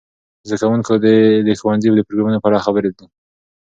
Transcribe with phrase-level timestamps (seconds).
[0.47, 0.95] زده کوونکي
[1.47, 3.05] د ښوونځي د پروګرامونو په اړه خبر دي.